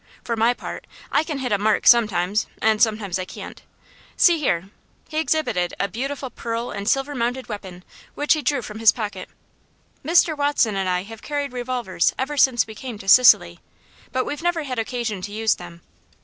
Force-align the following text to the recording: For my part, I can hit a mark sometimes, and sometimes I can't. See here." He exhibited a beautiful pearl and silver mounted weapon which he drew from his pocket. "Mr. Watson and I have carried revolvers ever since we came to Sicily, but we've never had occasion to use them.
For 0.23 0.35
my 0.35 0.55
part, 0.55 0.87
I 1.11 1.23
can 1.23 1.37
hit 1.37 1.51
a 1.51 1.59
mark 1.59 1.85
sometimes, 1.85 2.47
and 2.59 2.81
sometimes 2.81 3.19
I 3.19 3.25
can't. 3.25 3.61
See 4.17 4.39
here." 4.39 4.71
He 5.09 5.19
exhibited 5.19 5.75
a 5.79 5.87
beautiful 5.87 6.31
pearl 6.31 6.71
and 6.71 6.89
silver 6.89 7.13
mounted 7.13 7.47
weapon 7.49 7.83
which 8.15 8.33
he 8.33 8.41
drew 8.41 8.63
from 8.63 8.79
his 8.79 8.91
pocket. 8.91 9.29
"Mr. 10.03 10.35
Watson 10.35 10.75
and 10.75 10.89
I 10.89 11.03
have 11.03 11.21
carried 11.21 11.53
revolvers 11.53 12.15
ever 12.17 12.35
since 12.35 12.65
we 12.65 12.73
came 12.73 12.97
to 12.97 13.07
Sicily, 13.07 13.59
but 14.11 14.25
we've 14.25 14.41
never 14.41 14.63
had 14.63 14.79
occasion 14.79 15.21
to 15.21 15.31
use 15.31 15.53
them. 15.53 15.81